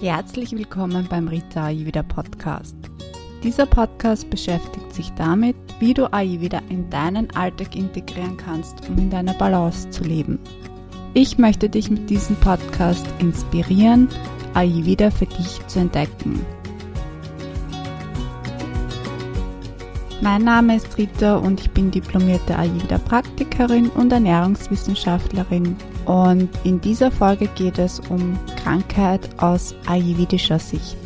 Herzlich 0.00 0.52
willkommen 0.52 1.06
beim 1.08 1.26
Rita 1.26 1.68
Ayurveda 1.68 2.02
Podcast. 2.02 2.76
Dieser 3.42 3.64
Podcast 3.64 4.28
beschäftigt 4.28 4.92
sich 4.92 5.10
damit, 5.14 5.56
wie 5.80 5.94
du 5.94 6.12
Ayurveda 6.12 6.60
in 6.68 6.90
deinen 6.90 7.34
Alltag 7.34 7.74
integrieren 7.74 8.36
kannst, 8.36 8.86
um 8.90 8.98
in 8.98 9.08
deiner 9.08 9.32
Balance 9.32 9.88
zu 9.88 10.04
leben. 10.04 10.38
Ich 11.14 11.38
möchte 11.38 11.70
dich 11.70 11.88
mit 11.88 12.10
diesem 12.10 12.36
Podcast 12.36 13.06
inspirieren, 13.20 14.08
Ayurveda 14.52 15.10
für 15.10 15.24
dich 15.24 15.66
zu 15.66 15.78
entdecken. 15.78 16.44
Mein 20.28 20.42
Name 20.42 20.74
ist 20.74 20.98
Rita 20.98 21.36
und 21.36 21.60
ich 21.60 21.70
bin 21.70 21.92
diplomierte 21.92 22.58
Ayurveda-Praktikerin 22.58 23.90
und 23.90 24.12
Ernährungswissenschaftlerin. 24.12 25.76
Und 26.04 26.50
in 26.64 26.80
dieser 26.80 27.12
Folge 27.12 27.46
geht 27.54 27.78
es 27.78 28.00
um 28.00 28.36
Krankheit 28.56 29.40
aus 29.40 29.72
ayurvedischer 29.86 30.58
Sicht. 30.58 30.96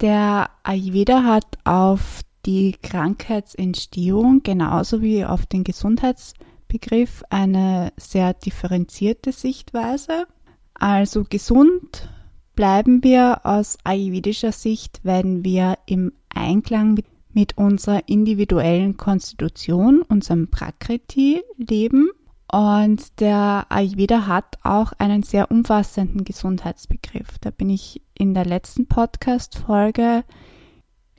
Der 0.00 0.48
Ayurveda 0.62 1.22
hat 1.22 1.58
auf 1.64 2.22
die 2.46 2.76
Krankheitsentstehung 2.82 4.42
genauso 4.42 5.02
wie 5.02 5.22
auf 5.22 5.44
den 5.44 5.64
Gesundheitsbegriff 5.64 7.22
eine 7.28 7.92
sehr 7.98 8.32
differenzierte 8.32 9.32
Sichtweise. 9.32 10.26
Also 10.74 11.24
gesund 11.24 12.08
bleiben 12.54 13.02
wir 13.02 13.40
aus 13.44 13.78
ayurvedischer 13.84 14.52
Sicht, 14.52 15.00
wenn 15.02 15.44
wir 15.44 15.78
im 15.86 16.12
Einklang 16.28 16.94
mit, 16.94 17.06
mit 17.32 17.56
unserer 17.56 18.08
individuellen 18.08 18.96
Konstitution, 18.96 20.02
unserem 20.02 20.48
Prakriti 20.50 21.42
leben. 21.56 22.10
Und 22.50 23.20
der 23.20 23.66
Ayurveda 23.70 24.26
hat 24.26 24.58
auch 24.62 24.92
einen 24.98 25.22
sehr 25.22 25.50
umfassenden 25.50 26.24
Gesundheitsbegriff. 26.24 27.38
Da 27.40 27.50
bin 27.50 27.70
ich 27.70 28.02
in 28.16 28.34
der 28.34 28.44
letzten 28.44 28.86
Podcast-Folge, 28.86 30.24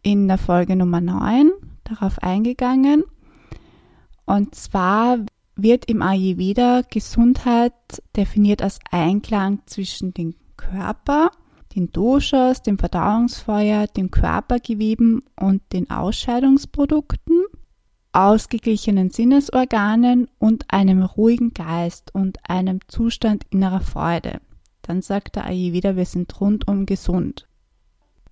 in 0.02 0.28
der 0.28 0.38
Folge 0.38 0.76
Nummer 0.76 1.02
9, 1.02 1.52
darauf 1.84 2.20
eingegangen. 2.20 3.04
Und 4.26 4.56
zwar 4.56 5.18
wird 5.56 5.86
im 5.86 6.02
Ayurveda 6.02 6.82
Gesundheit 6.90 7.74
definiert 8.16 8.62
als 8.62 8.80
Einklang 8.92 9.62
zwischen 9.66 10.14
dem 10.14 10.36
Körper, 10.58 11.32
den 11.76 11.92
Doshas, 11.92 12.62
dem 12.62 12.78
Verdauungsfeuer, 12.78 13.88
dem 13.88 14.12
Körpergeweben 14.12 15.24
und 15.40 15.62
den 15.74 15.90
Ausscheidungsprodukten, 15.90 17.44
ausgeglichenen 18.14 19.10
Sinnesorganen 19.10 20.30
und 20.40 20.66
einem 20.70 21.04
ruhigen 21.04 21.54
Geist 21.54 22.14
und 22.14 22.38
einem 22.50 22.80
Zustand 22.88 23.44
innerer 23.50 23.82
Freude. 23.82 24.40
Dann 24.82 25.02
sagt 25.02 25.36
der 25.36 25.46
Ayurveda, 25.46 25.96
wir 25.96 26.06
sind 26.06 26.40
rundum 26.40 26.86
gesund. 26.86 27.48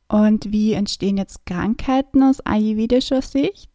Und 0.07 0.51
wie 0.51 0.73
entstehen 0.73 1.17
jetzt 1.17 1.45
Krankheiten 1.45 2.23
aus 2.23 2.39
ayurvedischer 2.41 3.21
Sicht? 3.21 3.71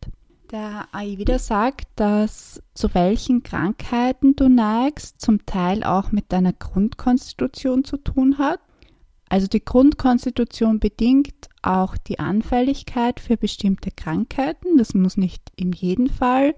Der 0.51 0.89
Ayurveda 0.93 1.39
sagt, 1.39 1.89
dass 1.97 2.63
zu 2.73 2.95
welchen 2.95 3.43
Krankheiten 3.43 4.35
du 4.35 4.49
neigst, 4.49 5.21
zum 5.21 5.45
Teil 5.45 5.85
auch 5.85 6.11
mit 6.11 6.33
deiner 6.33 6.55
Grundkonstitution 6.55 7.85
zu 7.85 7.99
tun 7.99 8.39
hat. 8.39 8.61
Also 9.29 9.47
die 9.47 9.63
Grundkonstitution 9.63 10.81
bedingt 10.81 11.51
auch 11.61 11.99
die 11.99 12.19
Anfälligkeit 12.19 13.21
für 13.21 13.37
bestimmte 13.37 13.91
Krankheiten. 13.91 14.79
Das 14.79 14.95
muss 14.95 15.19
nicht 15.19 15.43
in 15.55 15.73
jedem 15.73 16.09
Fall 16.09 16.55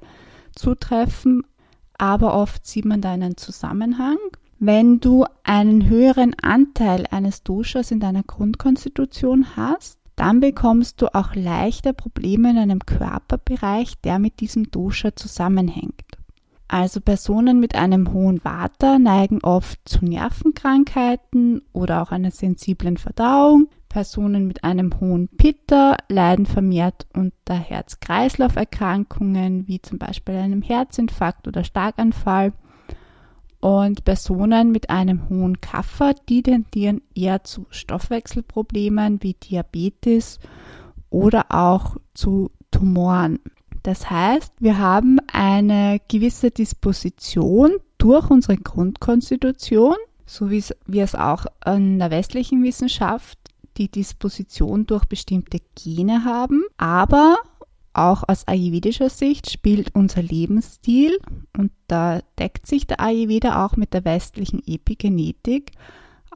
zutreffen, 0.55 1.44
aber 1.98 2.34
oft 2.34 2.64
sieht 2.67 2.84
man 2.84 3.01
da 3.01 3.11
einen 3.11 3.36
Zusammenhang. 3.36 4.18
Wenn 4.61 5.01
du 5.01 5.24
einen 5.42 5.89
höheren 5.89 6.34
Anteil 6.39 7.07
eines 7.11 7.42
Duschers 7.42 7.90
in 7.90 7.98
deiner 7.98 8.22
Grundkonstitution 8.22 9.57
hast, 9.57 9.99
dann 10.20 10.41
bekommst 10.41 11.01
du 11.01 11.14
auch 11.14 11.35
leichter 11.35 11.95
Probleme 11.95 12.51
in 12.51 12.58
einem 12.58 12.81
Körperbereich, 12.81 13.95
der 14.05 14.19
mit 14.19 14.41
diesem 14.41 14.70
Dosha 14.70 15.17
zusammenhängt. 15.17 16.05
Also 16.69 17.01
Personen 17.01 17.58
mit 17.58 17.75
einem 17.75 18.13
hohen 18.13 18.45
Vata 18.45 18.98
neigen 18.98 19.42
oft 19.42 19.81
zu 19.89 20.05
Nervenkrankheiten 20.05 21.63
oder 21.73 22.03
auch 22.03 22.13
einer 22.13 22.33
sensiblen 22.33 22.98
Verdauung. 22.98 23.70
Personen 23.89 24.47
mit 24.47 24.63
einem 24.63 25.01
hohen 25.01 25.29
Pitta 25.39 25.97
leiden 26.11 26.45
vermehrt 26.45 27.07
unter 27.14 27.55
Herz-Kreislauf-Erkrankungen 27.55 29.67
wie 29.69 29.81
zum 29.81 29.97
Beispiel 29.97 30.35
einem 30.35 30.61
Herzinfarkt 30.61 31.48
oder 31.48 31.64
Starkanfall. 31.64 32.52
Und 33.60 34.04
Personen 34.04 34.72
mit 34.72 34.88
einem 34.88 35.28
hohen 35.28 35.60
Kaffer, 35.60 36.14
die 36.28 36.42
tendieren 36.42 37.02
eher 37.14 37.44
zu 37.44 37.66
Stoffwechselproblemen 37.70 39.22
wie 39.22 39.34
Diabetes 39.34 40.38
oder 41.10 41.46
auch 41.50 41.96
zu 42.14 42.50
Tumoren. 42.70 43.40
Das 43.82 44.10
heißt, 44.10 44.52
wir 44.60 44.78
haben 44.78 45.18
eine 45.32 46.00
gewisse 46.08 46.50
Disposition 46.50 47.72
durch 47.98 48.30
unsere 48.30 48.56
Grundkonstitution, 48.56 49.96
so 50.24 50.50
wie 50.50 50.62
wir 50.86 51.04
es 51.04 51.14
auch 51.14 51.44
in 51.66 51.98
der 51.98 52.10
westlichen 52.10 52.62
Wissenschaft 52.62 53.38
die 53.77 53.90
Disposition 53.90 54.86
durch 54.86 55.04
bestimmte 55.04 55.58
Gene 55.74 56.24
haben, 56.24 56.64
aber 56.77 57.36
auch 57.92 58.23
aus 58.28 58.46
ayurvedischer 58.46 59.11
Sicht 59.11 59.51
spielt 59.51 59.95
unser 59.95 60.23
Lebensstil 60.23 61.18
und 61.56 61.73
da 61.89 62.20
deckt 62.39 62.67
sich 62.67 62.86
der 62.86 63.01
Ayurveda 63.01 63.64
auch 63.64 63.77
mit 63.77 63.95
der 63.95 64.05
westlichen 64.05 64.62
Epigenetik 64.67 65.73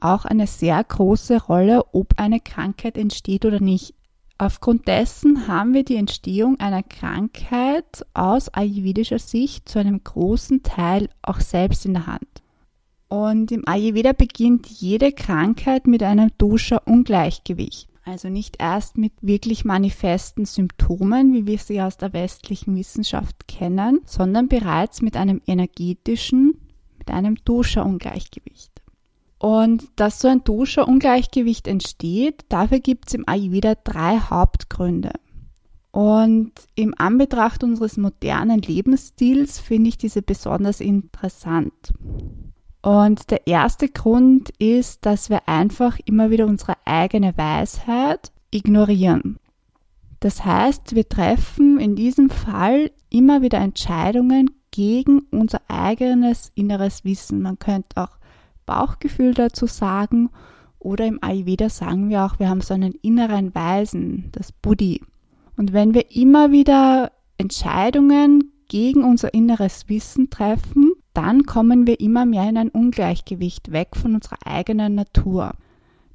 auch 0.01 0.25
eine 0.25 0.47
sehr 0.47 0.83
große 0.83 1.43
Rolle, 1.43 1.83
ob 1.93 2.19
eine 2.19 2.39
Krankheit 2.39 2.97
entsteht 2.97 3.45
oder 3.45 3.59
nicht. 3.59 3.93
Aufgrund 4.37 4.87
dessen 4.89 5.47
haben 5.47 5.73
wir 5.73 5.85
die 5.85 5.95
Entstehung 5.95 6.59
einer 6.59 6.83
Krankheit 6.83 8.05
aus 8.13 8.53
ayurvedischer 8.53 9.19
Sicht 9.19 9.69
zu 9.69 9.79
einem 9.79 10.03
großen 10.03 10.61
Teil 10.61 11.07
auch 11.21 11.39
selbst 11.39 11.85
in 11.85 11.93
der 11.93 12.07
Hand. 12.07 12.27
Und 13.07 13.53
im 13.53 13.65
Ayurveda 13.65 14.11
beginnt 14.11 14.67
jede 14.67 15.13
Krankheit 15.13 15.87
mit 15.87 16.03
einem 16.03 16.31
Dosha-Ungleichgewicht. 16.37 17.87
Also 18.07 18.29
nicht 18.29 18.57
erst 18.59 18.99
mit 18.99 19.13
wirklich 19.21 19.65
manifesten 19.65 20.45
Symptomen, 20.45 21.33
wie 21.33 21.47
wir 21.47 21.57
sie 21.57 21.81
aus 21.81 21.97
der 21.97 22.13
westlichen 22.13 22.75
Wissenschaft 22.75 23.47
kennen, 23.47 24.01
sondern 24.05 24.47
bereits 24.47 25.01
mit 25.01 25.17
einem 25.17 25.41
energetischen, 25.47 26.53
mit 26.99 27.09
einem 27.09 27.35
Dosha-Ungleichgewicht. 27.43 28.71
Und 29.39 29.87
dass 29.95 30.19
so 30.19 30.27
ein 30.27 30.43
Dosha-Ungleichgewicht 30.43 31.67
entsteht, 31.67 32.45
dafür 32.49 32.79
gibt 32.79 33.07
es 33.07 33.15
im 33.15 33.27
Ayurveda 33.27 33.73
drei 33.83 34.19
Hauptgründe. 34.19 35.11
Und 35.89 36.51
im 36.75 36.93
Anbetracht 36.95 37.63
unseres 37.63 37.97
modernen 37.97 38.61
Lebensstils 38.61 39.59
finde 39.59 39.89
ich 39.89 39.97
diese 39.97 40.21
besonders 40.21 40.79
interessant. 40.79 41.73
Und 42.85 43.31
der 43.31 43.47
erste 43.47 43.89
Grund 43.89 44.51
ist, 44.59 45.07
dass 45.07 45.31
wir 45.31 45.49
einfach 45.49 45.97
immer 46.05 46.29
wieder 46.29 46.45
unsere 46.45 46.75
eigene 46.85 47.35
Weisheit 47.35 48.31
ignorieren. 48.51 49.39
Das 50.19 50.45
heißt, 50.45 50.93
wir 50.93 51.09
treffen 51.09 51.79
in 51.79 51.95
diesem 51.95 52.29
Fall 52.29 52.91
immer 53.09 53.41
wieder 53.41 53.57
Entscheidungen 53.57 54.51
gegen 54.69 55.21
unser 55.31 55.61
eigenes 55.67 56.51
inneres 56.53 57.03
Wissen. 57.03 57.41
Man 57.41 57.57
könnte 57.57 58.03
auch 58.03 58.19
Bauchgefühl 58.67 59.33
dazu 59.33 59.65
sagen 59.65 60.29
oder 60.77 61.07
im 61.07 61.17
Ayurveda 61.23 61.69
sagen 61.69 62.11
wir 62.11 62.23
auch, 62.23 62.37
wir 62.37 62.49
haben 62.49 62.61
so 62.61 62.75
einen 62.75 62.93
inneren 63.01 63.55
Weisen, 63.55 64.29
das 64.31 64.51
Buddhi. 64.51 65.01
Und 65.57 65.73
wenn 65.73 65.95
wir 65.95 66.11
immer 66.11 66.51
wieder 66.51 67.11
Entscheidungen 67.39 68.51
gegen 68.67 69.03
unser 69.03 69.33
inneres 69.33 69.89
Wissen 69.89 70.29
treffen, 70.29 70.91
dann 71.15 71.45
kommen 71.45 71.87
wir 71.87 71.99
immer 71.99 72.25
mehr 72.25 72.47
in 72.47 72.57
ein 72.57 72.69
Ungleichgewicht 72.69 73.71
weg 73.71 73.89
von 73.93 74.15
unserer 74.15 74.45
eigenen 74.45 74.95
Natur. 74.95 75.53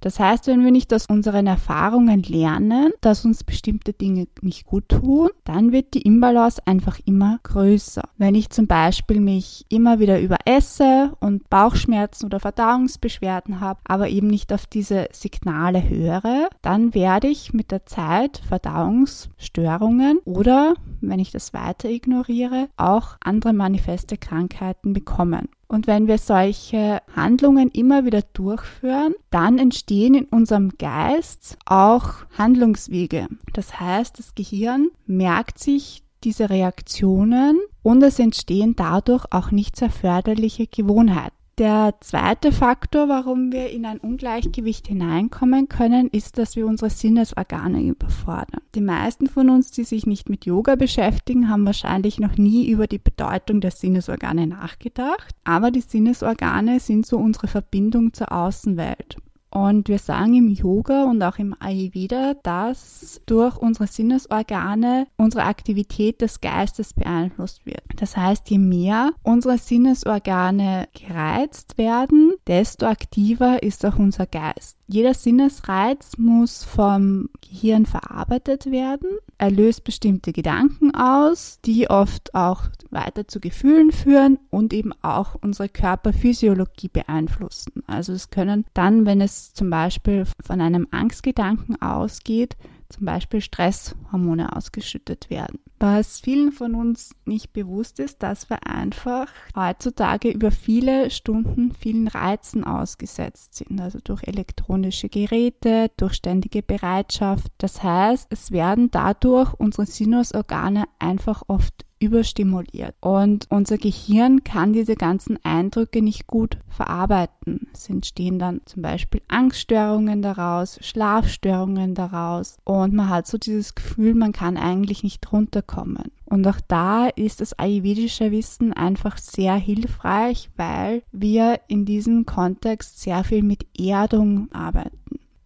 Das 0.00 0.18
heißt, 0.18 0.46
wenn 0.46 0.64
wir 0.64 0.70
nicht 0.70 0.92
aus 0.94 1.06
unseren 1.06 1.46
Erfahrungen 1.46 2.22
lernen, 2.22 2.92
dass 3.00 3.24
uns 3.24 3.44
bestimmte 3.44 3.92
Dinge 3.92 4.28
nicht 4.40 4.66
gut 4.66 4.88
tun, 4.88 5.28
dann 5.44 5.72
wird 5.72 5.94
die 5.94 6.02
Imbalance 6.02 6.62
einfach 6.66 6.98
immer 7.04 7.38
größer. 7.42 8.02
Wenn 8.16 8.34
ich 8.34 8.50
zum 8.50 8.66
Beispiel 8.66 9.20
mich 9.20 9.66
immer 9.68 10.00
wieder 10.00 10.20
überesse 10.20 11.12
und 11.20 11.48
Bauchschmerzen 11.50 12.26
oder 12.26 12.40
Verdauungsbeschwerden 12.40 13.60
habe, 13.60 13.80
aber 13.84 14.08
eben 14.08 14.28
nicht 14.28 14.52
auf 14.52 14.66
diese 14.66 15.08
Signale 15.12 15.88
höre, 15.88 16.48
dann 16.62 16.94
werde 16.94 17.28
ich 17.28 17.52
mit 17.52 17.70
der 17.70 17.84
Zeit 17.86 18.40
Verdauungsstörungen 18.48 20.18
oder, 20.24 20.74
wenn 21.00 21.18
ich 21.18 21.30
das 21.30 21.52
weiter 21.52 21.90
ignoriere, 21.90 22.68
auch 22.76 23.16
andere 23.20 23.52
manifeste 23.52 24.16
Krankheiten 24.16 24.92
bekommen. 24.92 25.48
Und 25.70 25.86
wenn 25.86 26.08
wir 26.08 26.18
solche 26.18 27.00
Handlungen 27.14 27.70
immer 27.70 28.04
wieder 28.04 28.22
durchführen, 28.32 29.14
dann 29.30 29.56
entstehen 29.56 30.14
in 30.14 30.24
unserem 30.24 30.72
Geist 30.78 31.56
auch 31.64 32.26
Handlungswege. 32.36 33.28
Das 33.52 33.78
heißt, 33.78 34.18
das 34.18 34.34
Gehirn 34.34 34.88
merkt 35.06 35.60
sich 35.60 36.02
diese 36.24 36.50
Reaktionen 36.50 37.60
und 37.84 38.02
es 38.02 38.18
entstehen 38.18 38.74
dadurch 38.74 39.26
auch 39.30 39.52
nicht 39.52 39.76
sehr 39.76 39.90
förderliche 39.90 40.66
Gewohnheiten. 40.66 41.36
Der 41.60 41.92
zweite 42.00 42.52
Faktor, 42.52 43.10
warum 43.10 43.52
wir 43.52 43.68
in 43.68 43.84
ein 43.84 43.98
Ungleichgewicht 43.98 44.88
hineinkommen 44.88 45.68
können, 45.68 46.08
ist, 46.08 46.38
dass 46.38 46.56
wir 46.56 46.66
unsere 46.66 46.88
Sinnesorgane 46.88 47.82
überfordern. 47.82 48.62
Die 48.74 48.80
meisten 48.80 49.26
von 49.26 49.50
uns, 49.50 49.70
die 49.70 49.84
sich 49.84 50.06
nicht 50.06 50.30
mit 50.30 50.46
Yoga 50.46 50.76
beschäftigen, 50.76 51.50
haben 51.50 51.66
wahrscheinlich 51.66 52.18
noch 52.18 52.38
nie 52.38 52.70
über 52.70 52.86
die 52.86 52.96
Bedeutung 52.96 53.60
der 53.60 53.72
Sinnesorgane 53.72 54.46
nachgedacht. 54.46 55.34
Aber 55.44 55.70
die 55.70 55.82
Sinnesorgane 55.82 56.80
sind 56.80 57.04
so 57.04 57.18
unsere 57.18 57.46
Verbindung 57.46 58.14
zur 58.14 58.32
Außenwelt. 58.32 59.18
Und 59.50 59.88
wir 59.88 59.98
sagen 59.98 60.34
im 60.34 60.48
Yoga 60.48 61.04
und 61.04 61.22
auch 61.22 61.38
im 61.38 61.56
Ayurveda, 61.58 62.34
dass 62.42 63.20
durch 63.26 63.56
unsere 63.56 63.88
Sinnesorgane 63.88 65.06
unsere 65.16 65.44
Aktivität 65.44 66.20
des 66.20 66.40
Geistes 66.40 66.94
beeinflusst 66.94 67.66
wird. 67.66 67.82
Das 67.96 68.16
heißt, 68.16 68.48
je 68.48 68.58
mehr 68.58 69.10
unsere 69.22 69.58
Sinnesorgane 69.58 70.88
gereizt 70.94 71.78
werden, 71.78 72.32
desto 72.46 72.86
aktiver 72.86 73.62
ist 73.62 73.84
auch 73.84 73.98
unser 73.98 74.26
Geist. 74.26 74.76
Jeder 74.86 75.14
Sinnesreiz 75.14 76.16
muss 76.16 76.64
vom 76.64 77.28
Gehirn 77.40 77.86
verarbeitet 77.86 78.66
werden. 78.66 79.08
Er 79.40 79.50
löst 79.50 79.84
bestimmte 79.84 80.34
Gedanken 80.34 80.94
aus, 80.94 81.60
die 81.64 81.88
oft 81.88 82.34
auch 82.34 82.64
weiter 82.90 83.26
zu 83.26 83.40
Gefühlen 83.40 83.90
führen 83.90 84.38
und 84.50 84.74
eben 84.74 84.92
auch 85.00 85.34
unsere 85.34 85.70
Körperphysiologie 85.70 86.88
beeinflussen. 86.88 87.82
Also 87.86 88.12
es 88.12 88.28
können 88.28 88.66
dann, 88.74 89.06
wenn 89.06 89.22
es 89.22 89.54
zum 89.54 89.70
Beispiel 89.70 90.26
von 90.44 90.60
einem 90.60 90.88
Angstgedanken 90.90 91.80
ausgeht, 91.80 92.58
zum 92.90 93.06
Beispiel 93.06 93.40
Stresshormone 93.40 94.54
ausgeschüttet 94.54 95.30
werden. 95.30 95.58
Was 95.82 96.20
vielen 96.20 96.52
von 96.52 96.74
uns 96.74 97.14
nicht 97.24 97.54
bewusst 97.54 98.00
ist, 98.00 98.22
dass 98.22 98.50
wir 98.50 98.66
einfach 98.66 99.28
heutzutage 99.56 100.30
über 100.30 100.50
viele 100.50 101.08
Stunden 101.08 101.72
vielen 101.72 102.06
Reizen 102.06 102.64
ausgesetzt 102.64 103.54
sind, 103.54 103.80
also 103.80 103.98
durch 104.04 104.22
elektronische 104.24 105.08
Geräte, 105.08 105.90
durch 105.96 106.12
ständige 106.12 106.62
Bereitschaft. 106.62 107.50
Das 107.56 107.82
heißt, 107.82 108.26
es 108.28 108.50
werden 108.50 108.90
dadurch 108.90 109.54
unsere 109.54 109.86
Sinusorgane 109.86 110.84
einfach 110.98 111.44
oft 111.48 111.86
überstimuliert. 112.00 112.94
Und 113.00 113.46
unser 113.50 113.78
Gehirn 113.78 114.42
kann 114.42 114.72
diese 114.72 114.96
ganzen 114.96 115.38
Eindrücke 115.44 116.02
nicht 116.02 116.26
gut 116.26 116.58
verarbeiten. 116.68 117.68
Es 117.72 117.88
entstehen 117.88 118.38
dann 118.38 118.62
zum 118.64 118.82
Beispiel 118.82 119.20
Angststörungen 119.28 120.22
daraus, 120.22 120.78
Schlafstörungen 120.82 121.94
daraus 121.94 122.56
und 122.64 122.94
man 122.94 123.10
hat 123.10 123.26
so 123.26 123.38
dieses 123.38 123.74
Gefühl, 123.74 124.14
man 124.14 124.32
kann 124.32 124.56
eigentlich 124.56 125.02
nicht 125.02 125.30
runterkommen. 125.32 126.10
Und 126.24 126.46
auch 126.46 126.60
da 126.68 127.08
ist 127.08 127.40
das 127.40 127.58
ayurvedische 127.58 128.30
Wissen 128.30 128.72
einfach 128.72 129.18
sehr 129.18 129.54
hilfreich, 129.56 130.48
weil 130.56 131.02
wir 131.12 131.60
in 131.68 131.84
diesem 131.84 132.24
Kontext 132.24 133.00
sehr 133.00 133.24
viel 133.24 133.42
mit 133.42 133.66
Erdung 133.78 134.48
arbeiten. 134.52 134.99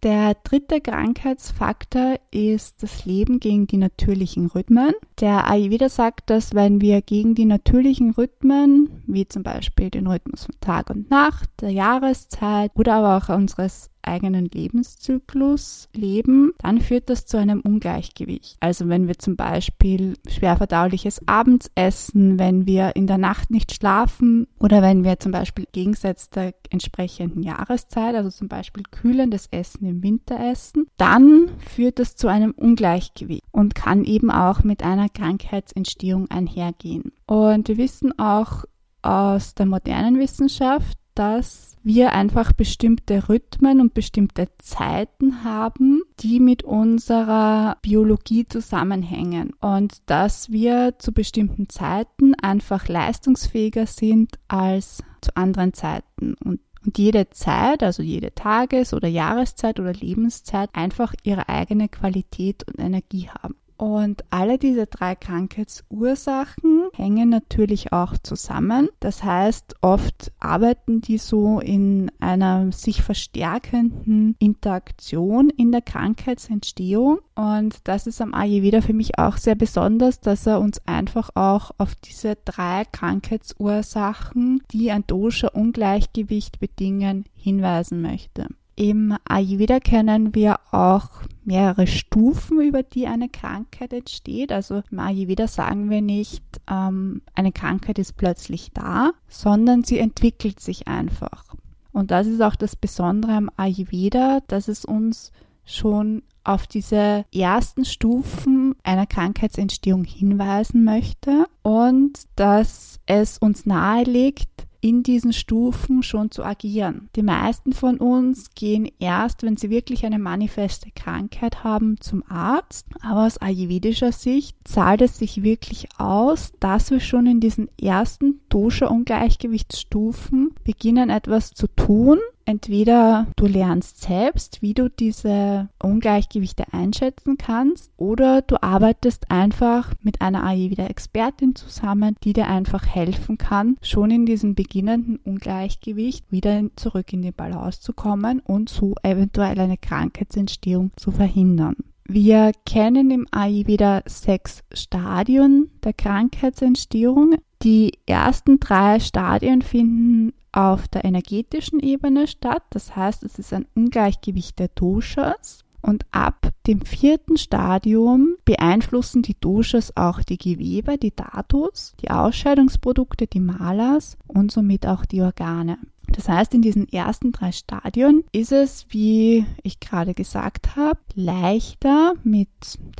Der 0.05 0.35
dritte 0.35 0.81
Krankheitsfaktor 0.81 2.19
ist 2.29 2.83
das 2.83 3.05
Leben 3.05 3.39
gegen 3.39 3.65
die 3.65 3.77
natürlichen 3.77 4.45
Rhythmen. 4.45 4.93
Der 5.19 5.49
Ayurveda 5.49 5.89
sagt, 5.89 6.29
dass 6.29 6.53
wenn 6.53 6.79
wir 6.79 7.01
gegen 7.01 7.33
die 7.33 7.45
natürlichen 7.45 8.11
Rhythmen, 8.11 9.01
wie 9.07 9.27
zum 9.27 9.41
Beispiel 9.41 9.89
den 9.89 10.05
Rhythmus 10.05 10.45
von 10.45 10.53
Tag 10.61 10.91
und 10.91 11.09
Nacht, 11.09 11.49
der 11.59 11.71
Jahreszeit 11.71 12.69
oder 12.75 12.93
aber 12.97 13.17
auch 13.17 13.35
unseres 13.35 13.89
eigenen 14.07 14.45
Lebenszyklus 14.45 15.89
leben, 15.93 16.53
dann 16.59 16.81
führt 16.81 17.09
das 17.09 17.25
zu 17.25 17.37
einem 17.37 17.61
Ungleichgewicht. 17.61 18.57
Also 18.59 18.87
wenn 18.89 19.07
wir 19.07 19.17
zum 19.17 19.35
Beispiel 19.35 20.15
schwerverdauliches 20.27 21.21
abends 21.27 21.69
essen, 21.75 22.39
wenn 22.39 22.65
wir 22.65 22.95
in 22.95 23.07
der 23.07 23.17
Nacht 23.17 23.51
nicht 23.51 23.73
schlafen 23.73 24.47
oder 24.59 24.81
wenn 24.81 25.03
wir 25.03 25.19
zum 25.19 25.31
Beispiel 25.31 25.65
gegensatz 25.71 26.29
der 26.29 26.53
entsprechenden 26.69 27.43
Jahreszeit, 27.43 28.15
also 28.15 28.29
zum 28.29 28.47
Beispiel 28.47 28.83
kühlendes 28.89 29.47
Essen 29.51 29.85
im 29.85 30.03
Winter 30.03 30.39
essen, 30.39 30.87
dann 30.97 31.49
führt 31.59 31.99
das 31.99 32.15
zu 32.15 32.27
einem 32.27 32.51
Ungleichgewicht 32.51 33.43
und 33.51 33.75
kann 33.75 34.03
eben 34.03 34.31
auch 34.31 34.63
mit 34.63 34.83
einer 34.83 35.09
Krankheitsentstehung 35.09 36.29
einhergehen. 36.29 37.11
Und 37.25 37.67
wir 37.67 37.77
wissen 37.77 38.17
auch 38.19 38.65
aus 39.01 39.53
der 39.53 39.67
modernen 39.67 40.19
Wissenschaft, 40.19 40.97
dass 41.15 41.77
wir 41.83 42.13
einfach 42.13 42.51
bestimmte 42.51 43.29
Rhythmen 43.29 43.79
und 43.79 43.93
bestimmte 43.93 44.47
Zeiten 44.57 45.43
haben, 45.43 46.01
die 46.19 46.39
mit 46.39 46.63
unserer 46.63 47.77
Biologie 47.81 48.47
zusammenhängen 48.47 49.53
und 49.61 49.97
dass 50.07 50.51
wir 50.51 50.95
zu 50.99 51.11
bestimmten 51.11 51.69
Zeiten 51.69 52.33
einfach 52.35 52.87
leistungsfähiger 52.87 53.85
sind 53.85 54.39
als 54.47 55.03
zu 55.21 55.35
anderen 55.35 55.73
Zeiten 55.73 56.35
und 56.43 56.59
und 56.85 56.97
jede 56.99 57.29
Zeit, 57.31 57.81
also 57.81 58.03
jede 58.03 58.33
Tages- 58.35 58.93
oder 58.93 59.07
Jahreszeit 59.07 59.79
oder 59.79 59.91
Lebenszeit 59.91 60.69
einfach 60.73 61.13
ihre 61.23 61.49
eigene 61.49 61.89
Qualität 61.89 62.63
und 62.67 62.79
Energie 62.79 63.27
haben. 63.29 63.55
Und 63.77 64.23
alle 64.29 64.57
diese 64.57 64.85
drei 64.85 65.15
Krankheitsursachen 65.15 66.89
hängen 66.93 67.29
natürlich 67.29 67.91
auch 67.91 68.17
zusammen. 68.23 68.89
Das 68.99 69.23
heißt, 69.23 69.75
oft 69.81 70.31
arbeiten 70.39 71.01
die 71.01 71.17
so 71.17 71.59
in 71.59 72.09
einer 72.19 72.71
sich 72.71 73.01
verstärkenden 73.01 74.35
Interaktion 74.39 75.49
in 75.49 75.71
der 75.71 75.81
Krankheitsentstehung. 75.81 77.19
Und 77.35 77.79
das 77.83 78.07
ist 78.07 78.21
am 78.21 78.33
Ayurveda 78.33 78.81
für 78.81 78.93
mich 78.93 79.19
auch 79.19 79.37
sehr 79.37 79.55
besonders, 79.55 80.21
dass 80.21 80.47
er 80.47 80.61
uns 80.61 80.81
einfach 80.85 81.29
auch 81.35 81.71
auf 81.77 81.95
diese 81.95 82.37
drei 82.45 82.83
Krankheitsursachen, 82.91 84.63
die 84.71 84.91
ein 84.91 85.05
Dosha-Ungleichgewicht 85.05 86.59
bedingen, 86.59 87.25
hinweisen 87.35 88.01
möchte. 88.01 88.47
Im 88.77 89.15
Ayurveda 89.25 89.79
kennen 89.79 90.35
wir 90.35 90.59
auch 90.71 91.09
mehrere 91.45 91.87
Stufen, 91.87 92.59
über 92.59 92.83
die 92.83 93.07
eine 93.07 93.29
Krankheit 93.29 93.93
entsteht. 93.93 94.51
Also 94.51 94.83
im 94.91 94.99
Ayurveda 94.99 95.47
sagen 95.47 95.89
wir 95.89 96.01
nicht, 96.01 96.43
ähm, 96.69 97.21
eine 97.33 97.51
Krankheit 97.51 97.99
ist 97.99 98.17
plötzlich 98.17 98.71
da, 98.73 99.11
sondern 99.27 99.83
sie 99.83 99.99
entwickelt 99.99 100.59
sich 100.59 100.87
einfach. 100.87 101.55
Und 101.91 102.11
das 102.11 102.27
ist 102.27 102.41
auch 102.41 102.55
das 102.55 102.75
Besondere 102.75 103.33
am 103.33 103.49
Ayurveda, 103.55 104.41
dass 104.47 104.67
es 104.67 104.83
uns 104.83 105.31
schon 105.65 106.23
auf 106.43 106.67
diese 106.67 107.25
ersten 107.33 107.85
Stufen 107.85 108.75
einer 108.83 109.07
Krankheitsentstehung 109.07 110.03
hinweisen 110.03 110.83
möchte 110.83 111.47
und 111.63 112.19
dass 112.35 112.99
es 113.07 113.39
uns 113.39 113.65
nahelegt, 113.65 114.64
in 114.85 115.01
diesen 115.01 115.33
Stufen 115.33 116.03
schon 116.03 116.29
zu 116.29 116.43
agieren. 116.43 117.09
Die 117.15 117.23
meisten 117.23 117.73
von 117.73 117.97
uns 117.97 118.51
gehen 118.53 118.87
erst, 118.99 119.41
wenn 119.41 119.57
sie 119.57 119.71
wirklich 119.71 120.05
eine 120.05 120.19
manifeste 120.19 120.91
Krankheit 120.91 121.63
haben, 121.63 121.99
zum 121.99 122.23
Arzt. 122.29 122.85
Aber 123.01 123.25
aus 123.25 123.39
ayurvedischer 123.39 124.11
Sicht 124.11 124.55
zahlt 124.63 125.01
es 125.01 125.17
sich 125.17 125.41
wirklich 125.41 125.87
aus, 125.97 126.51
dass 126.59 126.91
wir 126.91 126.99
schon 126.99 127.25
in 127.25 127.39
diesen 127.39 127.67
ersten 127.81 128.41
Dosha-Ungleichgewichtsstufen 128.49 130.53
beginnen 130.63 131.09
etwas 131.09 131.55
zu 131.55 131.65
tun, 131.65 132.19
Entweder 132.47 133.27
du 133.35 133.47
lernst 133.47 134.01
selbst, 134.01 134.61
wie 134.61 134.75
du 134.75 134.87
diese 134.89 135.69
Ungleichgewichte 135.81 136.65
einschätzen 136.71 137.37
kannst, 137.37 137.91
oder 137.97 138.43
du 138.43 138.61
arbeitest 138.61 139.31
einfach 139.31 139.91
mit 140.03 140.21
einer 140.21 140.43
Ayurveda-Expertin 140.43 141.55
zusammen, 141.55 142.15
die 142.23 142.33
dir 142.33 142.47
einfach 142.47 142.85
helfen 142.85 143.39
kann, 143.39 143.77
schon 143.81 144.11
in 144.11 144.27
diesem 144.27 144.53
beginnenden 144.53 145.17
Ungleichgewicht 145.17 146.31
wieder 146.31 146.61
zurück 146.75 147.11
in 147.13 147.23
die 147.23 147.31
Balance 147.31 147.81
zu 147.81 147.93
kommen 147.93 148.41
und 148.41 148.69
so 148.69 148.93
eventuell 149.01 149.59
eine 149.59 149.77
Krankheitsentstehung 149.77 150.91
zu 150.97 151.11
verhindern. 151.11 151.75
Wir 152.07 152.51
kennen 152.67 153.09
im 153.09 153.25
Ayurveda 153.31 154.03
sechs 154.05 154.63
Stadien 154.71 155.71
der 155.83 155.93
Krankheitsentstehung. 155.93 157.37
Die 157.63 157.93
ersten 158.05 158.59
drei 158.59 158.99
Stadien 158.99 159.63
finden 159.63 160.33
auf 160.55 160.87
der 160.87 161.03
energetischen 161.03 161.79
Ebene 161.79 162.27
statt. 162.27 162.63
Das 162.69 162.95
heißt, 162.95 163.23
es 163.23 163.37
ist 163.37 163.53
ein 163.53 163.67
Ungleichgewicht 163.75 164.57
der 164.57 164.69
Doshas. 164.69 165.65
Und 165.81 166.03
ab 166.09 166.49
dem 166.65 166.81
vierten 166.81 167.37
Stadium 167.37 168.37
beeinflussen 168.43 169.21
die 169.21 169.39
Doshas 169.39 169.95
auch 169.95 170.21
die 170.21 170.39
Gewebe, 170.39 170.97
die 170.97 171.15
Dhatus, 171.15 171.93
die 172.01 172.09
Ausscheidungsprodukte, 172.09 173.27
die 173.27 173.39
Malas 173.39 174.17
und 174.25 174.51
somit 174.51 174.87
auch 174.87 175.05
die 175.05 175.21
Organe. 175.21 175.77
Das 176.11 176.29
heißt, 176.29 176.53
in 176.53 176.61
diesen 176.61 176.87
ersten 176.89 177.31
drei 177.31 177.51
Stadien 177.51 178.23
ist 178.31 178.51
es, 178.51 178.85
wie 178.89 179.45
ich 179.63 179.79
gerade 179.79 180.13
gesagt 180.13 180.75
habe, 180.75 180.99
leichter 181.13 182.13
mit 182.23 182.49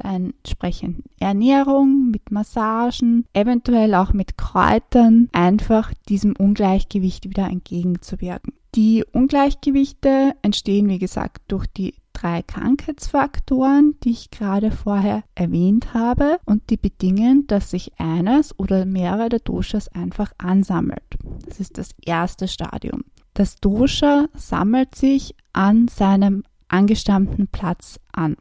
der 0.03 0.11
entsprechenden 0.11 1.03
Ernährung, 1.19 2.11
mit 2.11 2.31
Massagen, 2.31 3.25
eventuell 3.33 3.93
auch 3.95 4.13
mit 4.13 4.37
Kräutern, 4.37 5.29
einfach 5.31 5.93
diesem 6.09 6.35
Ungleichgewicht 6.35 7.29
wieder 7.29 7.49
entgegenzuwirken. 7.49 8.53
Die 8.75 9.05
Ungleichgewichte 9.09 10.33
entstehen, 10.41 10.89
wie 10.89 10.99
gesagt, 10.99 11.43
durch 11.47 11.65
die 11.67 11.95
drei 12.15 12.41
Krankheitsfaktoren, 12.41 13.95
die 14.03 14.11
ich 14.11 14.31
gerade 14.31 14.71
vorher 14.71 15.23
erwähnt 15.35 15.93
habe 15.93 16.39
und 16.45 16.69
die 16.69 16.77
bedingen, 16.77 17.45
dass 17.47 17.71
sich 17.71 17.91
eines 17.99 18.57
oder 18.57 18.85
mehrere 18.85 19.29
der 19.29 19.39
Doshas 19.39 19.87
einfach 19.89 20.31
ansammelt. 20.37 21.03
Das 21.45 21.59
ist 21.59 21.77
das 21.77 21.89
erste 22.03 22.47
Stadium. 22.47 23.03
Das 23.33 23.57
Dosha 23.57 24.27
sammelt 24.33 24.95
sich 24.95 25.35
an 25.53 25.87
seinem 25.87 26.43
angestammten 26.69 27.47
Platz 27.47 27.99
an. 28.11 28.37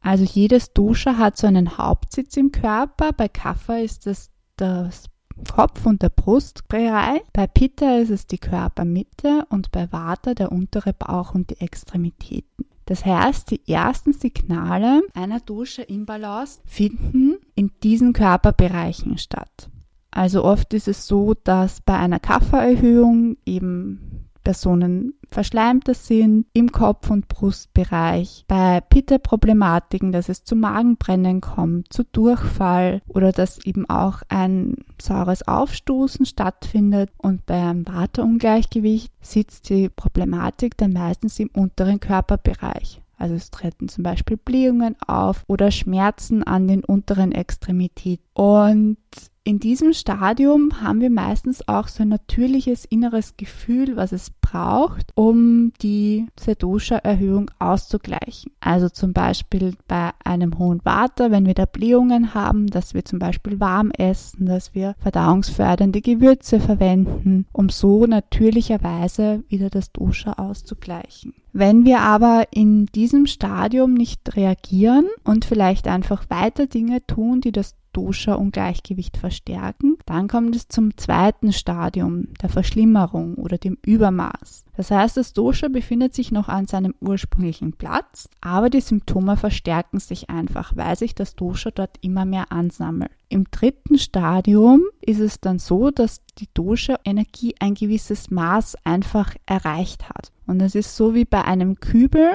Also 0.00 0.24
jedes 0.24 0.72
Dosha 0.72 1.18
hat 1.18 1.36
so 1.36 1.46
einen 1.46 1.78
Hauptsitz 1.78 2.36
im 2.36 2.50
Körper. 2.50 3.12
Bei 3.12 3.28
Kapha 3.28 3.76
ist 3.76 4.06
das 4.06 4.30
das 4.56 5.04
Kopf 5.50 5.86
und 5.86 6.02
der 6.02 6.10
Brustbereich. 6.10 7.22
Bei 7.32 7.46
Pitta 7.46 7.96
ist 7.96 8.10
es 8.10 8.26
die 8.26 8.38
Körpermitte 8.38 9.46
und 9.48 9.70
bei 9.72 9.90
Vata 9.90 10.34
der 10.34 10.52
untere 10.52 10.92
Bauch 10.92 11.34
und 11.34 11.50
die 11.50 11.60
Extremitäten. 11.60 12.66
Das 12.90 13.06
heißt, 13.06 13.52
die 13.52 13.72
ersten 13.72 14.12
Signale 14.12 15.02
einer 15.14 15.38
Dosha-Imbalance 15.38 16.60
finden 16.64 17.36
in 17.54 17.70
diesen 17.84 18.12
Körperbereichen 18.12 19.16
statt. 19.16 19.70
Also 20.10 20.42
oft 20.42 20.74
ist 20.74 20.88
es 20.88 21.06
so, 21.06 21.34
dass 21.34 21.80
bei 21.82 21.96
einer 21.96 22.18
Kaffererhöhung 22.18 23.36
eben 23.46 24.28
Personen 24.42 25.14
verschleimter 25.28 25.94
sind 25.94 26.46
im 26.52 26.72
Kopf- 26.72 27.10
und 27.10 27.28
Brustbereich, 27.28 28.44
bei 28.48 28.80
Pitta-Problematiken, 28.80 30.12
dass 30.12 30.28
es 30.28 30.44
zu 30.44 30.56
Magenbrennen 30.56 31.40
kommt, 31.40 31.92
zu 31.92 32.04
Durchfall 32.04 33.02
oder 33.06 33.32
dass 33.32 33.64
eben 33.64 33.88
auch 33.88 34.22
ein 34.28 34.76
saures 35.00 35.46
Aufstoßen 35.46 36.26
stattfindet 36.26 37.10
und 37.18 37.46
beim 37.46 37.86
Waterungleichgewicht 37.86 39.12
sitzt 39.20 39.68
die 39.70 39.88
Problematik 39.88 40.76
dann 40.76 40.92
meistens 40.92 41.38
im 41.38 41.50
unteren 41.52 42.00
Körperbereich. 42.00 43.00
Also 43.20 43.34
es 43.34 43.50
treten 43.50 43.88
zum 43.88 44.02
Beispiel 44.02 44.38
Blähungen 44.38 44.96
auf 45.06 45.44
oder 45.46 45.70
Schmerzen 45.70 46.42
an 46.42 46.66
den 46.66 46.82
unteren 46.82 47.32
Extremitäten. 47.32 48.24
Und 48.32 48.96
in 49.42 49.58
diesem 49.58 49.94
Stadium 49.94 50.82
haben 50.82 51.00
wir 51.00 51.10
meistens 51.10 51.66
auch 51.66 51.88
so 51.88 52.02
ein 52.02 52.08
natürliches 52.08 52.84
inneres 52.84 53.36
Gefühl, 53.38 53.96
was 53.96 54.12
es 54.12 54.30
braucht, 54.30 55.12
um 55.14 55.72
die 55.80 56.26
Sedosha-Erhöhung 56.38 57.50
auszugleichen. 57.58 58.52
Also 58.60 58.90
zum 58.90 59.12
Beispiel 59.14 59.74
bei 59.88 60.10
einem 60.24 60.58
hohen 60.58 60.84
Water, 60.84 61.30
wenn 61.30 61.46
wir 61.46 61.54
da 61.54 61.64
Blähungen 61.64 62.34
haben, 62.34 62.66
dass 62.66 62.92
wir 62.92 63.04
zum 63.04 63.18
Beispiel 63.18 63.60
warm 63.60 63.90
essen, 63.92 64.46
dass 64.46 64.74
wir 64.74 64.94
verdauungsfördernde 64.98 66.02
Gewürze 66.02 66.60
verwenden, 66.60 67.46
um 67.52 67.70
so 67.70 68.06
natürlicherweise 68.06 69.42
wieder 69.48 69.70
das 69.70 69.90
Dosha 69.90 70.34
auszugleichen. 70.34 71.34
Wenn 71.52 71.84
wir 71.84 72.00
aber 72.00 72.44
in 72.52 72.86
diesem 72.86 73.26
Stadium 73.26 73.94
nicht 73.94 74.36
reagieren 74.36 75.06
und 75.24 75.44
vielleicht 75.44 75.88
einfach 75.88 76.28
weiter 76.28 76.66
Dinge 76.66 77.04
tun, 77.06 77.40
die 77.40 77.50
das 77.50 77.74
Dosha-Ungleichgewicht 77.92 79.16
verstärken. 79.16 79.96
Dann 80.06 80.28
kommt 80.28 80.56
es 80.56 80.68
zum 80.68 80.96
zweiten 80.96 81.52
Stadium 81.52 82.28
der 82.42 82.48
Verschlimmerung 82.48 83.34
oder 83.34 83.58
dem 83.58 83.78
Übermaß. 83.84 84.64
Das 84.76 84.90
heißt, 84.90 85.16
das 85.16 85.32
Dosha 85.32 85.68
befindet 85.68 86.14
sich 86.14 86.32
noch 86.32 86.48
an 86.48 86.66
seinem 86.66 86.94
ursprünglichen 87.00 87.74
Platz, 87.74 88.28
aber 88.40 88.70
die 88.70 88.80
Symptome 88.80 89.36
verstärken 89.36 89.98
sich 89.98 90.30
einfach, 90.30 90.76
weil 90.76 90.96
sich 90.96 91.14
das 91.14 91.34
Dosha 91.34 91.70
dort 91.70 91.98
immer 92.00 92.24
mehr 92.24 92.50
ansammelt. 92.50 93.10
Im 93.28 93.44
dritten 93.50 93.98
Stadium 93.98 94.82
ist 95.00 95.20
es 95.20 95.40
dann 95.40 95.58
so, 95.58 95.90
dass 95.90 96.22
die 96.38 96.48
Dosha-Energie 96.54 97.54
ein 97.60 97.74
gewisses 97.74 98.30
Maß 98.30 98.76
einfach 98.84 99.34
erreicht 99.46 100.08
hat. 100.08 100.32
Und 100.46 100.60
es 100.60 100.74
ist 100.74 100.96
so 100.96 101.14
wie 101.14 101.24
bei 101.24 101.44
einem 101.44 101.78
Kübel, 101.78 102.30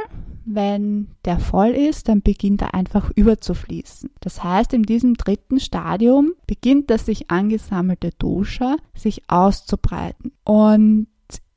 wenn 0.45 1.09
der 1.25 1.39
voll 1.39 1.69
ist, 1.69 2.07
dann 2.07 2.21
beginnt 2.21 2.61
er 2.61 2.73
einfach 2.73 3.11
überzufließen. 3.15 4.11
Das 4.21 4.43
heißt, 4.43 4.73
in 4.73 4.83
diesem 4.83 5.15
dritten 5.15 5.59
Stadium 5.59 6.33
beginnt 6.47 6.89
das 6.89 7.05
sich 7.05 7.31
angesammelte 7.31 8.11
Dosha 8.17 8.77
sich 8.93 9.23
auszubreiten. 9.27 10.31
Und 10.43 11.07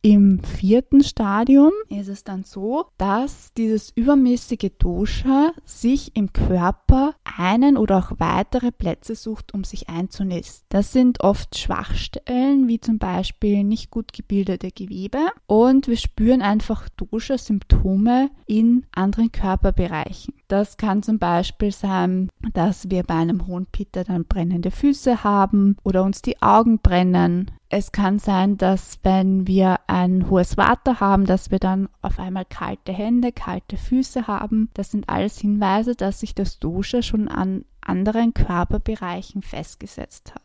im 0.01 0.39
vierten 0.45 1.03
Stadium 1.03 1.73
ist 1.89 2.09
es 2.09 2.23
dann 2.23 2.45
so, 2.45 2.87
dass 2.99 3.53
dieses 3.57 3.91
übermäßige 3.97 4.71
Dosha 4.79 5.51
sich 5.65 6.15
im 6.15 6.33
Körper 6.33 7.15
einen 7.37 7.77
oder 7.77 7.99
auch 7.99 8.13
weitere 8.19 8.71
Plätze 8.71 9.17
sucht, 9.17 9.53
um 9.55 9.65
sich 9.65 9.89
einzunisten. 9.89 10.67
Das 10.69 10.93
sind 10.93 11.21
oft 11.21 11.59
Schwachstellen, 11.59 12.69
wie 12.69 12.81
zum 12.81 12.99
Beispiel 12.99 13.65
nicht 13.65 13.91
gut 13.91 14.13
gebildete 14.13 14.71
Gewebe 14.71 15.19
und 15.47 15.89
wir 15.89 15.97
spüren 15.97 16.43
einfach 16.43 16.89
Dosha-Symptome 16.91 18.31
in 18.47 18.87
anderen 18.93 19.33
Körperbereichen. 19.33 20.35
Das 20.47 20.77
kann 20.77 21.03
zum 21.03 21.19
Beispiel 21.19 21.73
sein, 21.73 22.31
dass 22.55 22.89
wir 22.89 23.03
bei 23.03 23.15
einem 23.15 23.49
hohen 23.49 23.67
Pitta 23.67 24.05
dann 24.05 24.25
brennende 24.25 24.71
Füße 24.71 25.25
haben 25.25 25.77
oder 25.83 26.05
uns 26.05 26.23
die 26.23 26.41
Augen 26.41 26.79
brennen 26.79 27.51
es 27.71 27.93
kann 27.93 28.19
sein, 28.19 28.57
dass 28.57 28.99
wenn 29.03 29.47
wir 29.47 29.81
ein 29.89 30.31
hohes 30.31 30.57
Water 30.57 31.01
haben, 31.01 31.27
dass 31.27 31.51
wir 31.51 31.59
dann 31.59 31.89
auf 32.01 32.19
einmal 32.19 32.47
kalte 32.47 32.93
Hände, 32.93 33.31
kalte 33.31 33.77
Füße 33.77 34.27
haben. 34.27 34.71
Das 34.73 34.91
sind 34.91 35.09
alles 35.09 35.39
Hinweise, 35.39 35.95
dass 35.95 36.21
sich 36.21 36.35
das 36.35 36.59
Dosha 36.59 37.03
schon 37.03 37.29
an 37.29 37.65
anderen 37.83 38.33
Körperbereichen 38.33 39.43
festgesetzt 39.43 40.35
hat. 40.35 40.43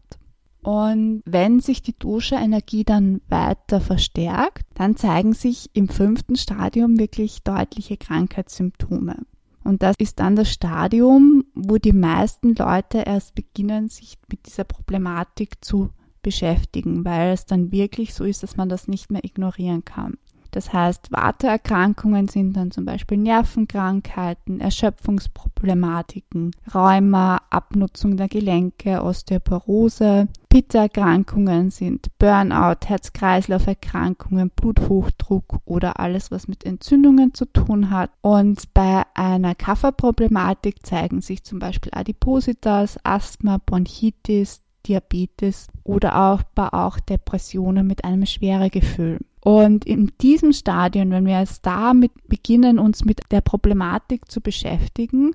Und 0.63 1.21
wenn 1.25 1.59
sich 1.59 1.81
die 1.81 1.97
Dosha-Energie 1.97 2.83
dann 2.85 3.21
weiter 3.27 3.81
verstärkt, 3.81 4.65
dann 4.75 4.95
zeigen 4.95 5.33
sich 5.33 5.69
im 5.73 5.89
fünften 5.89 6.35
Stadium 6.35 6.97
wirklich 6.97 7.43
deutliche 7.43 7.97
Krankheitssymptome. 7.97 9.17
Und 9.65 9.81
das 9.81 9.95
ist 9.99 10.19
dann 10.19 10.35
das 10.35 10.51
Stadium, 10.51 11.45
wo 11.53 11.77
die 11.77 11.93
meisten 11.93 12.55
Leute 12.55 12.99
erst 12.99 13.35
beginnen, 13.35 13.87
sich 13.87 14.17
mit 14.29 14.45
dieser 14.45 14.65
Problematik 14.65 15.63
zu 15.63 15.89
beschäftigen, 16.23 17.05
weil 17.05 17.33
es 17.33 17.45
dann 17.45 17.71
wirklich 17.71 18.15
so 18.15 18.23
ist, 18.23 18.41
dass 18.41 18.57
man 18.57 18.69
das 18.69 18.87
nicht 18.87 19.11
mehr 19.11 19.23
ignorieren 19.23 19.85
kann. 19.85 20.17
Das 20.53 20.71
heißt, 20.71 21.11
Warteerkrankungen 21.11 22.27
sind 22.27 22.55
dann 22.55 22.69
zum 22.69 22.85
Beispiel 22.85 23.17
Nervenkrankheiten, 23.17 24.59
Erschöpfungsproblematiken, 24.61 26.51
Rheuma, 26.73 27.41
Abnutzung 27.49 28.17
der 28.17 28.27
Gelenke, 28.27 29.01
Osteoporose. 29.01 30.27
Pitta-Erkrankungen 30.49 31.71
sind 31.71 32.07
Burnout, 32.19 32.85
Herz-Kreislauf-Erkrankungen, 32.85 34.51
Bluthochdruck 34.51 35.61
oder 35.65 35.99
alles, 35.99 36.29
was 36.29 36.47
mit 36.47 36.63
Entzündungen 36.63 37.33
zu 37.33 37.45
tun 37.45 37.89
hat. 37.89 38.11
Und 38.21 38.71
bei 38.75 39.01
einer 39.15 39.55
Kafferproblematik 39.55 40.85
zeigen 40.85 41.21
sich 41.21 41.43
zum 41.43 41.57
Beispiel 41.57 41.91
Adipositas, 41.95 42.99
Asthma, 43.03 43.57
Bronchitis, 43.65 44.61
Diabetes 44.87 45.67
oder 45.83 46.31
auch, 46.31 46.41
auch 46.55 46.99
Depressionen 46.99 47.87
mit 47.87 48.05
einem 48.05 48.25
Schweregefühl. 48.25 49.19
Und 49.41 49.85
in 49.85 50.11
diesem 50.21 50.53
Stadion, 50.53 51.11
wenn 51.11 51.25
wir 51.25 51.39
jetzt 51.39 51.65
damit 51.65 52.11
beginnen, 52.27 52.79
uns 52.79 53.03
mit 53.03 53.19
der 53.31 53.41
Problematik 53.41 54.31
zu 54.31 54.39
beschäftigen, 54.39 55.31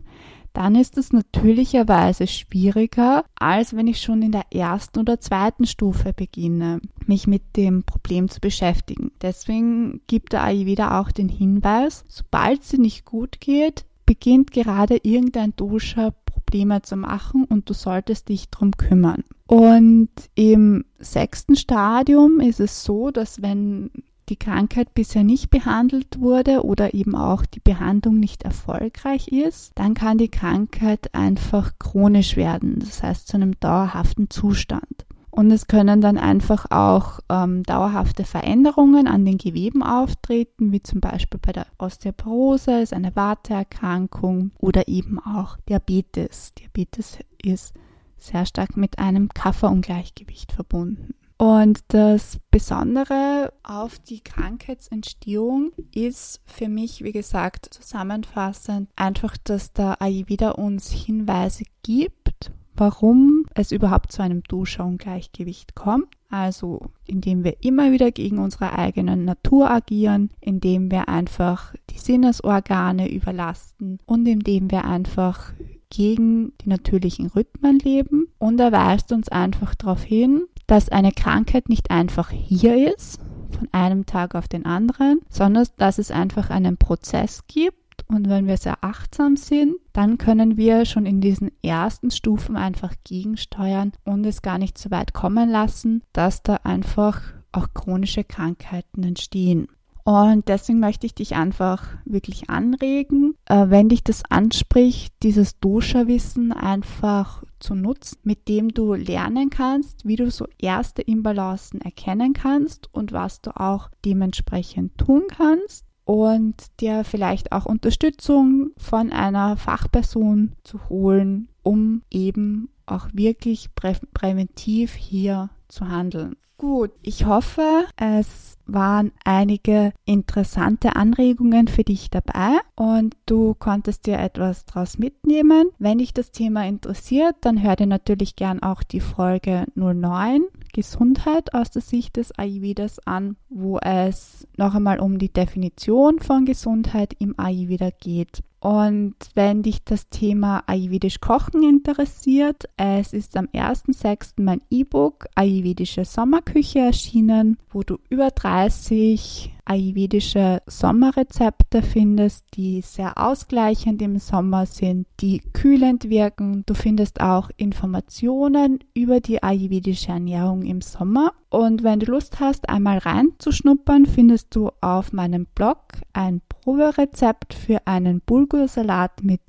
dann 0.54 0.74
ist 0.74 0.98
es 0.98 1.12
natürlicherweise 1.12 2.26
schwieriger, 2.26 3.24
als 3.38 3.76
wenn 3.76 3.86
ich 3.86 4.00
schon 4.00 4.22
in 4.22 4.32
der 4.32 4.46
ersten 4.52 4.98
oder 4.98 5.20
zweiten 5.20 5.66
Stufe 5.66 6.12
beginne, 6.12 6.80
mich 7.06 7.26
mit 7.26 7.56
dem 7.56 7.84
Problem 7.84 8.28
zu 8.28 8.40
beschäftigen. 8.40 9.12
Deswegen 9.22 10.00
gibt 10.06 10.32
der 10.32 10.42
Ayurveda 10.42 11.00
auch 11.00 11.12
den 11.12 11.28
Hinweis, 11.28 12.04
sobald 12.08 12.70
dir 12.72 12.80
nicht 12.80 13.04
gut 13.04 13.40
geht, 13.40 13.84
beginnt 14.06 14.50
gerade 14.50 14.98
irgendein 15.02 15.54
Dosha 15.54 16.12
Probleme 16.24 16.80
zu 16.82 16.96
machen 16.96 17.44
und 17.44 17.68
du 17.68 17.74
solltest 17.74 18.30
dich 18.30 18.48
drum 18.48 18.72
kümmern. 18.72 19.22
Und 19.48 20.10
im 20.34 20.84
sechsten 20.98 21.56
Stadium 21.56 22.38
ist 22.38 22.60
es 22.60 22.84
so, 22.84 23.10
dass 23.10 23.40
wenn 23.40 23.90
die 24.28 24.36
Krankheit 24.36 24.92
bisher 24.92 25.24
nicht 25.24 25.48
behandelt 25.48 26.20
wurde 26.20 26.66
oder 26.66 26.92
eben 26.92 27.16
auch 27.16 27.46
die 27.46 27.60
Behandlung 27.60 28.20
nicht 28.20 28.42
erfolgreich 28.42 29.28
ist, 29.28 29.72
dann 29.74 29.94
kann 29.94 30.18
die 30.18 30.28
Krankheit 30.28 31.14
einfach 31.14 31.72
chronisch 31.78 32.36
werden, 32.36 32.80
das 32.80 33.02
heißt 33.02 33.26
zu 33.26 33.38
einem 33.38 33.58
dauerhaften 33.58 34.28
Zustand. 34.28 35.06
Und 35.30 35.50
es 35.50 35.66
können 35.66 36.02
dann 36.02 36.18
einfach 36.18 36.66
auch 36.70 37.20
ähm, 37.30 37.62
dauerhafte 37.62 38.24
Veränderungen 38.24 39.06
an 39.06 39.24
den 39.24 39.38
Geweben 39.38 39.82
auftreten, 39.82 40.72
wie 40.72 40.82
zum 40.82 41.00
Beispiel 41.00 41.40
bei 41.40 41.52
der 41.52 41.66
Osteoporose, 41.78 42.82
ist 42.82 42.92
eine 42.92 43.16
Warteerkrankung 43.16 44.50
oder 44.58 44.88
eben 44.88 45.18
auch 45.18 45.56
Diabetes. 45.68 46.52
Diabetes 46.58 47.18
ist 47.42 47.72
sehr 48.18 48.46
stark 48.46 48.76
mit 48.76 48.98
einem 48.98 49.28
Kafferungleichgewicht 49.28 50.52
verbunden. 50.52 51.14
Und 51.38 51.80
das 51.88 52.40
Besondere 52.50 53.52
auf 53.62 54.00
die 54.00 54.20
Krankheitsentstehung 54.20 55.70
ist 55.94 56.40
für 56.46 56.68
mich, 56.68 57.04
wie 57.04 57.12
gesagt, 57.12 57.72
zusammenfassend 57.72 58.90
einfach, 58.96 59.36
dass 59.44 59.72
der 59.72 60.02
Ayurveda 60.02 60.50
uns 60.50 60.90
Hinweise 60.90 61.62
gibt, 61.84 62.50
warum 62.74 63.44
es 63.54 63.70
überhaupt 63.70 64.10
zu 64.10 64.22
einem 64.22 64.42
Dosha-Ungleichgewicht 64.42 65.76
kommt 65.76 66.08
Also 66.28 66.90
indem 67.06 67.44
wir 67.44 67.62
immer 67.62 67.92
wieder 67.92 68.10
gegen 68.10 68.38
unsere 68.38 68.76
eigene 68.76 69.16
Natur 69.16 69.70
agieren, 69.70 70.30
indem 70.40 70.90
wir 70.90 71.08
einfach 71.08 71.72
die 71.90 71.98
Sinnesorgane 71.98 73.10
überlasten 73.10 73.98
und 74.06 74.26
indem 74.26 74.72
wir 74.72 74.84
einfach 74.84 75.52
gegen 75.90 76.52
die 76.58 76.68
natürlichen 76.68 77.26
Rhythmen 77.26 77.78
leben. 77.78 78.28
Und 78.38 78.60
er 78.60 78.72
weist 78.72 79.12
uns 79.12 79.28
einfach 79.28 79.74
darauf 79.74 80.02
hin, 80.02 80.42
dass 80.66 80.88
eine 80.88 81.12
Krankheit 81.12 81.68
nicht 81.68 81.90
einfach 81.90 82.30
hier 82.30 82.94
ist, 82.94 83.20
von 83.50 83.68
einem 83.72 84.06
Tag 84.06 84.34
auf 84.34 84.48
den 84.48 84.66
anderen, 84.66 85.20
sondern 85.28 85.66
dass 85.76 85.98
es 85.98 86.10
einfach 86.10 86.50
einen 86.50 86.76
Prozess 86.76 87.44
gibt. 87.46 87.76
Und 88.06 88.28
wenn 88.28 88.46
wir 88.46 88.56
sehr 88.56 88.78
achtsam 88.82 89.36
sind, 89.36 89.74
dann 89.92 90.18
können 90.18 90.56
wir 90.56 90.84
schon 90.84 91.04
in 91.04 91.20
diesen 91.20 91.50
ersten 91.62 92.10
Stufen 92.10 92.56
einfach 92.56 92.94
gegensteuern 93.04 93.92
und 94.04 94.24
es 94.24 94.40
gar 94.42 94.58
nicht 94.58 94.78
so 94.78 94.90
weit 94.90 95.12
kommen 95.12 95.50
lassen, 95.50 96.02
dass 96.12 96.42
da 96.42 96.56
einfach 96.64 97.20
auch 97.52 97.68
chronische 97.74 98.24
Krankheiten 98.24 99.02
entstehen. 99.02 99.68
Und 100.08 100.48
deswegen 100.48 100.80
möchte 100.80 101.04
ich 101.04 101.14
dich 101.14 101.36
einfach 101.36 101.84
wirklich 102.06 102.48
anregen, 102.48 103.34
äh, 103.44 103.66
wenn 103.68 103.90
dich 103.90 104.02
das 104.02 104.22
anspricht, 104.30 105.12
dieses 105.22 105.60
Dosha-Wissen 105.60 106.50
einfach 106.50 107.44
zu 107.60 107.74
nutzen, 107.74 108.16
mit 108.22 108.48
dem 108.48 108.70
du 108.70 108.94
lernen 108.94 109.50
kannst, 109.50 110.06
wie 110.06 110.16
du 110.16 110.30
so 110.30 110.46
erste 110.56 111.02
Imbalancen 111.02 111.82
erkennen 111.82 112.32
kannst 112.32 112.88
und 112.94 113.12
was 113.12 113.42
du 113.42 113.54
auch 113.54 113.90
dementsprechend 114.02 114.96
tun 114.96 115.24
kannst 115.28 115.84
und 116.06 116.54
dir 116.80 117.04
vielleicht 117.04 117.52
auch 117.52 117.66
Unterstützung 117.66 118.70
von 118.78 119.12
einer 119.12 119.58
Fachperson 119.58 120.52
zu 120.64 120.88
holen, 120.88 121.50
um 121.62 122.00
eben 122.10 122.70
auch 122.86 123.08
wirklich 123.12 123.74
prä 123.74 123.94
präventiv 124.14 124.94
hier 124.94 125.50
zu 125.68 125.86
handeln. 125.86 126.36
Gut, 126.56 126.92
ich 127.02 127.26
hoffe, 127.26 127.84
es 127.96 128.57
waren 128.68 129.12
einige 129.24 129.92
interessante 130.04 130.94
Anregungen 130.94 131.66
für 131.68 131.84
dich 131.84 132.10
dabei 132.10 132.58
und 132.76 133.16
du 133.26 133.54
konntest 133.58 134.06
dir 134.06 134.18
etwas 134.18 134.64
daraus 134.66 134.98
mitnehmen. 134.98 135.70
Wenn 135.78 135.98
dich 135.98 136.12
das 136.12 136.30
Thema 136.30 136.66
interessiert, 136.66 137.36
dann 137.40 137.62
hör 137.62 137.76
dir 137.76 137.86
natürlich 137.86 138.36
gern 138.36 138.62
auch 138.62 138.82
die 138.82 139.00
Folge 139.00 139.64
09 139.74 140.42
Gesundheit 140.72 141.54
aus 141.54 141.70
der 141.70 141.82
Sicht 141.82 142.16
des 142.16 142.30
Ayurvedas 142.38 143.00
an, 143.06 143.36
wo 143.48 143.78
es 143.78 144.46
noch 144.56 144.74
einmal 144.74 145.00
um 145.00 145.18
die 145.18 145.32
Definition 145.32 146.20
von 146.20 146.44
Gesundheit 146.44 147.14
im 147.18 147.34
Ayurveda 147.38 147.90
geht. 147.98 148.42
Und 148.60 149.14
wenn 149.34 149.62
dich 149.62 149.84
das 149.84 150.08
Thema 150.08 150.64
Ayurvedisch 150.66 151.20
Kochen 151.20 151.62
interessiert, 151.62 152.64
es 152.76 153.12
ist 153.12 153.36
am 153.36 153.46
1.6. 153.46 154.42
mein 154.42 154.60
E-Book 154.68 155.26
Ayurvedische 155.36 156.04
Sommerküche 156.04 156.80
erschienen, 156.80 157.58
wo 157.70 157.84
du 157.84 157.98
über 158.08 158.34
30 158.58 159.54
ayurvedische 159.66 160.62
Sommerrezepte 160.66 161.80
findest, 161.80 162.44
die 162.54 162.80
sehr 162.80 163.16
ausgleichend 163.16 164.02
im 164.02 164.18
Sommer 164.18 164.66
sind, 164.66 165.06
die 165.20 165.40
kühlend 165.52 166.08
wirken. 166.08 166.64
Du 166.66 166.74
findest 166.74 167.20
auch 167.20 167.50
Informationen 167.56 168.80
über 168.94 169.20
die 169.20 169.44
ayurvedische 169.44 170.10
Ernährung 170.10 170.62
im 170.62 170.80
Sommer. 170.80 171.34
Und 171.50 171.84
wenn 171.84 172.00
du 172.00 172.10
Lust 172.10 172.40
hast, 172.40 172.68
einmal 172.68 172.98
reinzuschnuppern, 172.98 174.06
findest 174.06 174.56
du 174.56 174.70
auf 174.80 175.12
meinem 175.12 175.46
Blog 175.54 175.78
ein 176.12 176.40
Proberezept 176.48 177.54
für 177.54 177.86
einen 177.86 178.20
Bulgursalat 178.22 179.22
mit 179.22 179.42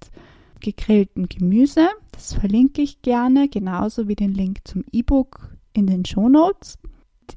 gegrilltem 0.60 1.28
Gemüse. 1.30 1.88
Das 2.12 2.36
verlinke 2.36 2.84
ich 2.84 3.02
gerne, 3.02 3.50
genauso 3.50 4.08
wie 4.08 4.16
den 4.16 4.36
Link 4.36 4.60
zum 4.66 4.84
E-Book 4.92 5.58
in 5.74 5.88
den 5.88 6.06
Show 6.06 6.30
Notes. 6.30 6.78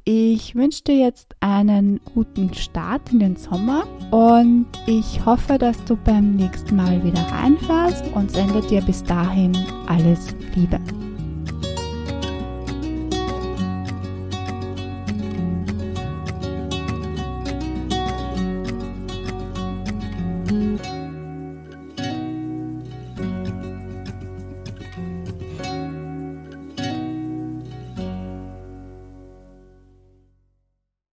Ich 0.04 0.54
wünsche 0.54 0.82
dir 0.84 0.96
jetzt 0.96 1.34
einen 1.40 2.00
guten 2.14 2.52
Start 2.54 3.12
in 3.12 3.20
den 3.20 3.36
Sommer 3.36 3.84
und 4.10 4.66
ich 4.86 5.24
hoffe, 5.24 5.58
dass 5.58 5.82
du 5.84 5.96
beim 5.96 6.36
nächsten 6.36 6.76
Mal 6.76 7.02
wieder 7.04 7.22
reinhörst 7.30 8.04
und 8.14 8.30
sende 8.30 8.62
dir 8.62 8.80
bis 8.82 9.02
dahin 9.04 9.52
alles 9.86 10.34
Liebe. 10.54 10.80